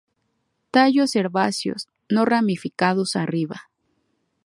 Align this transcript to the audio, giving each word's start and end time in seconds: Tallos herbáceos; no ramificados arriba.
Tallos 0.73 1.15
herbáceos; 1.15 1.81
no 2.09 2.25
ramificados 2.25 3.15
arriba. 3.15 3.59